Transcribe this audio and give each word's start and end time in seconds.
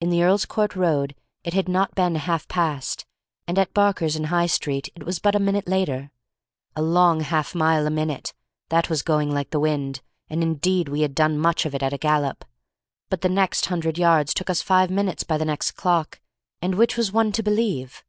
In 0.00 0.08
the 0.10 0.22
Earl's 0.22 0.46
Court 0.46 0.76
Road 0.76 1.16
it 1.42 1.52
had 1.52 1.68
not 1.68 1.96
been 1.96 2.14
half 2.14 2.46
past, 2.46 3.06
and 3.48 3.58
at 3.58 3.74
Barker's 3.74 4.14
in 4.14 4.22
High 4.26 4.46
Street 4.46 4.88
it 4.94 5.02
was 5.04 5.18
but 5.18 5.34
a 5.34 5.40
minute 5.40 5.66
later. 5.66 6.12
A 6.76 6.80
long 6.82 7.22
half 7.22 7.56
mile 7.56 7.84
a 7.84 7.90
minute, 7.90 8.34
that 8.68 8.88
was 8.88 9.02
going 9.02 9.32
like 9.34 9.50
the 9.50 9.58
wind, 9.58 10.00
and 10.30 10.44
indeed 10.44 10.88
we 10.88 11.00
had 11.00 11.12
done 11.12 11.40
much 11.40 11.66
of 11.66 11.74
it 11.74 11.82
at 11.82 11.92
a 11.92 11.98
gallop. 11.98 12.44
But 13.10 13.22
the 13.22 13.28
next 13.28 13.66
hundred 13.66 13.98
yards 13.98 14.32
took 14.32 14.48
us 14.48 14.62
five 14.62 14.90
minutes 14.90 15.24
by 15.24 15.38
the 15.38 15.44
next 15.44 15.72
clock, 15.72 16.20
and 16.62 16.76
which 16.76 16.96
was 16.96 17.10
one 17.10 17.32
to 17.32 17.42
believe? 17.42 18.04